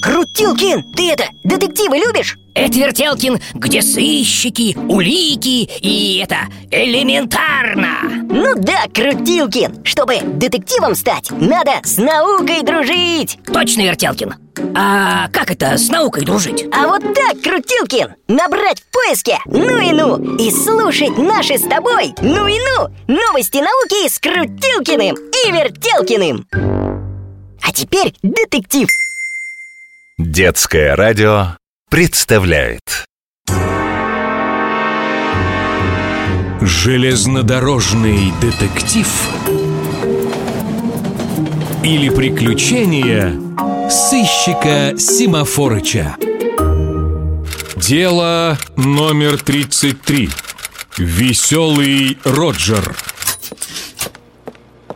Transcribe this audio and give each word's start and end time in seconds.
Крутилкин, 0.00 0.92
ты 0.94 1.12
это, 1.12 1.24
детективы 1.44 1.98
любишь? 1.98 2.38
Это 2.54 2.78
Вертелкин, 2.78 3.38
где 3.54 3.82
сыщики, 3.82 4.76
улики 4.88 5.68
и 5.80 6.18
это 6.18 6.36
элементарно. 6.70 8.24
Ну 8.30 8.54
да, 8.56 8.86
Крутилкин, 8.92 9.84
чтобы 9.84 10.20
детективом 10.20 10.94
стать, 10.94 11.30
надо 11.30 11.72
с 11.84 11.98
наукой 11.98 12.62
дружить. 12.62 13.38
Точно, 13.52 13.82
Вертелкин. 13.82 14.34
А 14.74 15.28
как 15.28 15.50
это 15.50 15.76
с 15.76 15.88
наукой 15.88 16.24
дружить? 16.24 16.66
А 16.72 16.88
вот 16.88 17.02
так, 17.02 17.40
Крутилкин, 17.42 18.14
набрать 18.28 18.80
в 18.80 18.92
поиске 18.92 19.38
«ну 19.46 19.78
и 19.78 19.92
ну» 19.92 20.36
И 20.36 20.50
слушать 20.50 21.16
наши 21.18 21.58
с 21.58 21.62
тобой 21.62 22.14
«ну 22.22 22.46
и 22.46 22.58
ну» 22.58 22.88
Новости 23.06 23.58
науки 23.58 24.08
с 24.08 24.18
Крутилкиным 24.18 25.16
и 25.16 25.52
Вертелкиным. 25.52 26.46
А 27.62 27.72
теперь 27.72 28.14
детектив 28.22 28.88
Детское 30.22 30.96
радио 30.96 31.56
представляет. 31.88 33.06
Железнодорожный 36.60 38.30
детектив 38.38 39.08
Или 41.82 42.10
приключения 42.10 43.32
сыщика 43.88 44.98
Симафорыча? 44.98 46.16
Дело 47.76 48.58
номер 48.76 49.40
33 49.40 50.28
Веселый 50.98 52.18
Роджер 52.24 52.94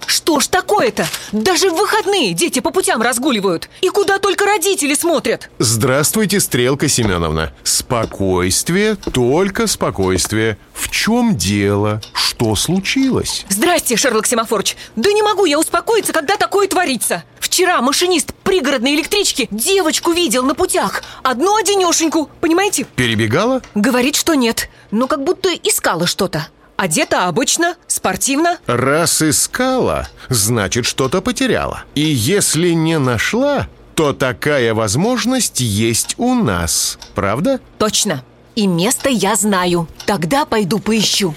Что 0.07 0.41
ж 0.41 0.47
такое-то? 0.49 1.07
Даже 1.33 1.71
в 1.71 1.75
выходные 1.75 2.33
дети 2.33 2.61
по 2.61 2.71
путям 2.71 3.03
разгуливают 3.03 3.69
И 3.81 3.89
куда 3.89 4.19
только 4.19 4.45
родители 4.45 4.95
смотрят 4.95 5.51
Здравствуйте, 5.59 6.41
Стрелка 6.41 6.89
Семеновна. 6.89 7.53
Спокойствие, 7.63 8.97
только 8.97 9.67
спокойствие. 9.67 10.59
В 10.73 10.91
чем 10.91 11.37
дело? 11.37 12.01
Что 12.13 12.55
случилось? 12.57 13.45
Здрасте, 13.49 13.97
Шерлок 13.97 14.27
Семафорович 14.27 14.77
Да 14.97 15.13
не 15.13 15.23
могу 15.23 15.45
я 15.45 15.59
успокоиться, 15.59 16.13
когда 16.13 16.37
такое 16.37 16.69
творится 16.69 17.25
Вчера 17.39 17.81
машинист 17.83 18.35
пригородной 18.43 18.95
электрички 18.95 19.49
девочку 19.51 20.13
видел 20.13 20.43
на 20.43 20.55
путях 20.55 21.03
Одну 21.23 21.57
одинешеньку, 21.57 22.29
понимаете? 22.41 22.85
Перебегала? 22.97 23.63
Говорит, 23.75 24.17
что 24.17 24.35
нет 24.35 24.69
Но 24.91 25.07
как 25.07 25.23
будто 25.25 25.51
искала 25.55 26.07
что-то 26.07 26.49
Одета 26.77 27.29
обычно, 27.29 27.77
спортивно 27.87 28.59
Раз 28.67 29.23
искала, 29.23 30.09
значит, 30.29 30.87
что-то 30.87 31.21
потеряла. 31.23 31.85
И 31.95 32.01
если 32.01 32.71
не 32.71 32.99
нашла, 32.99 33.69
то 33.95 34.13
такая 34.13 34.75
возможность 34.75 35.61
есть 35.61 36.15
у 36.19 36.35
нас. 36.35 36.99
Правда? 37.15 37.61
Точно 37.79 38.25
И 38.57 38.67
место 38.67 39.09
я 39.09 39.37
знаю 39.37 39.89
Тогда 40.05 40.45
пойду 40.45 40.81
поищу 40.81 41.35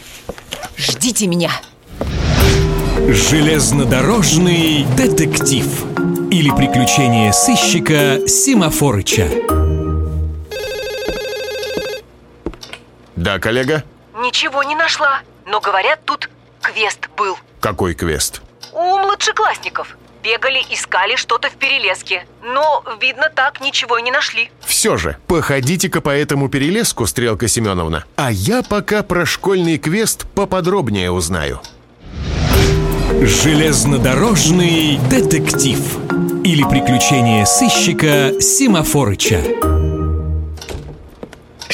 Ждите 0.76 1.28
меня 1.28 1.52
Железнодорожный 3.08 4.86
детектив 4.98 5.66
Или 6.32 6.50
приключения 6.50 7.32
сыщика 7.32 8.28
Симафорыча 8.28 9.30
Да, 13.16 13.38
коллега? 13.40 13.84
Ничего 14.18 14.64
не 14.64 14.76
нашла 14.76 15.22
Но 15.46 15.60
говорят, 15.62 16.00
тут 16.06 16.30
квест 16.62 17.08
был 17.16 17.38
Какой 17.60 17.94
квест? 17.94 18.42
У 18.74 18.98
младшеклассников 18.98 19.96
Бегали, 20.24 20.60
искали 20.72 21.16
что-то 21.16 21.50
в 21.50 21.54
перелеске 21.54 22.26
Но, 22.44 22.84
видно, 23.00 23.30
так 23.34 23.62
ничего 23.62 24.00
и 24.00 24.02
не 24.02 24.10
нашли 24.12 24.50
Все 24.66 24.98
же, 24.98 25.18
походите-ка 25.28 26.02
по 26.02 26.10
этому 26.10 26.50
перелеску, 26.50 27.06
Стрелка 27.06 27.48
Семеновна. 27.48 28.06
А 28.16 28.32
я 28.32 28.64
пока 28.64 29.04
про 29.04 29.26
школьный 29.26 29.78
квест 29.78 30.26
поподробнее 30.34 31.12
узнаю. 31.12 31.62
Железнодорожный 33.22 35.00
детектив 35.10 35.80
Или 36.44 36.64
приключения 36.64 37.46
сыщика 37.46 38.34
Симафорыча 38.42 39.77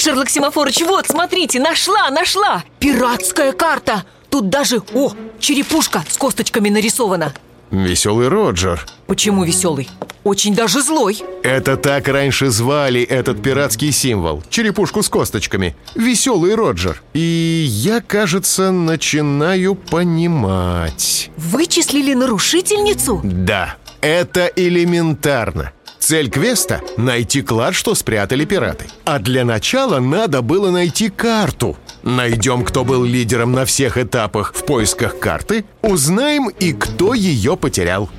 Шерлок 0.04 0.30
Семафорович, 0.30 0.82
вот, 0.82 1.08
смотрите, 1.08 1.62
нашла, 1.62 2.10
нашла 2.10 2.66
Пиратская 2.80 3.54
карта 3.54 4.04
Тут 4.30 4.50
даже, 4.50 4.82
о, 4.94 5.14
черепушка 5.40 6.04
с 6.10 6.18
косточками 6.18 6.68
нарисована 6.68 7.34
Веселый 7.72 8.28
Роджер. 8.28 8.86
Почему 9.08 9.46
веселый? 9.46 9.90
Очень 10.26 10.56
даже 10.56 10.82
злой 10.82 11.24
Это 11.42 11.78
так 11.78 12.10
раньше 12.10 12.50
звали 12.50 13.02
этот 13.02 13.42
пиратский 13.42 13.94
символ. 13.94 14.44
Черепушку 14.50 15.04
с 15.04 15.08
косточками. 15.08 15.74
Веселый 15.96 16.56
Роджер. 16.56 17.02
И 17.14 17.66
я, 17.66 18.02
кажется, 18.02 18.72
начинаю 18.72 19.76
понимать. 19.76 21.32
Вычислили 21.38 22.14
нарушительницу? 22.14 23.22
Да, 23.24 23.78
это 24.02 24.52
элементарно. 24.54 25.72
Цель 26.06 26.30
квеста– 26.30 26.82
найти 26.98 27.42
клад, 27.42 27.74
что 27.74 27.96
спрятали 27.96 28.44
пираты. 28.44 28.88
А 29.06 29.20
для 29.20 29.46
начала 29.46 30.02
надо 30.02 30.42
было 30.42 30.70
найти 30.70 31.10
карту. 31.10 31.78
Найдем, 32.04 32.66
кто 32.66 32.84
был 32.84 33.06
лидером 33.06 33.54
на 33.54 33.64
всех 33.64 33.98
этапах 33.98 34.54
в 34.54 34.66
поисках 34.66 35.18
карты, 35.18 35.64
узнаем 35.82 36.50
и 36.50 36.74
кто 36.74 37.14
ее 37.14 37.56
потерял. 37.56 38.10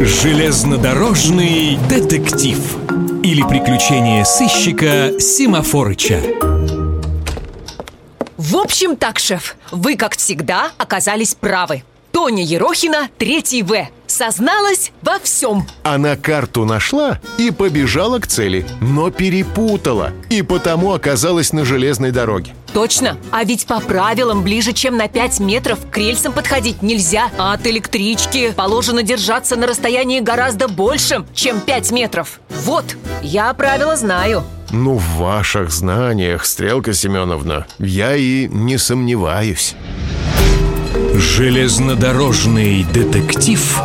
Железнодорожный 0.00 1.78
детектив 1.88 2.58
Или 3.22 3.42
приключения 3.42 4.24
сыщика 4.24 5.12
Симафорыча 5.20 6.20
В 8.36 8.56
общем 8.56 8.96
так, 8.96 9.20
шеф, 9.20 9.54
вы, 9.70 9.94
как 9.94 10.16
всегда, 10.16 10.72
оказались 10.78 11.36
правы 11.36 11.84
Тоня 12.24 12.42
Ерохина, 12.42 13.10
третий 13.18 13.62
В. 13.62 13.86
Созналась 14.06 14.92
во 15.02 15.18
всем. 15.18 15.66
Она 15.82 16.16
карту 16.16 16.64
нашла 16.64 17.20
и 17.36 17.50
побежала 17.50 18.18
к 18.18 18.26
цели, 18.26 18.64
но 18.80 19.10
перепутала, 19.10 20.10
и 20.30 20.40
потому 20.40 20.94
оказалась 20.94 21.52
на 21.52 21.66
железной 21.66 22.12
дороге. 22.12 22.54
Точно, 22.72 23.18
а 23.30 23.44
ведь 23.44 23.66
по 23.66 23.78
правилам 23.78 24.42
ближе, 24.42 24.72
чем 24.72 24.96
на 24.96 25.06
5 25.06 25.40
метров 25.40 25.78
к 25.90 25.98
рельсам 25.98 26.32
подходить 26.32 26.80
нельзя. 26.80 27.30
А 27.36 27.52
от 27.52 27.66
электрички 27.66 28.52
положено 28.52 29.02
держаться 29.02 29.56
на 29.56 29.66
расстоянии 29.66 30.20
гораздо 30.20 30.66
большем, 30.66 31.26
чем 31.34 31.60
5 31.60 31.90
метров. 31.90 32.40
Вот, 32.64 32.96
я 33.22 33.52
правила 33.52 33.96
знаю. 33.96 34.44
Ну, 34.70 34.96
в 34.96 35.18
ваших 35.18 35.70
знаниях, 35.70 36.46
Стрелка 36.46 36.94
Семеновна, 36.94 37.66
я 37.78 38.16
и 38.16 38.48
не 38.48 38.78
сомневаюсь. 38.78 39.76
Железнодорожный 41.16 42.84
детектив 42.92 43.80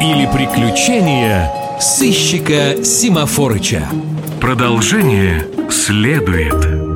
Или 0.00 0.26
приключения 0.32 1.50
сыщика 1.80 2.84
Симафорыча? 2.84 3.82
Продолжение 4.40 5.44
следует 5.70 6.87